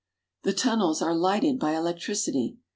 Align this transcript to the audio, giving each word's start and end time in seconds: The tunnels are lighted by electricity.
The 0.41 0.53
tunnels 0.53 1.03
are 1.03 1.13
lighted 1.13 1.59
by 1.59 1.75
electricity. 1.75 2.57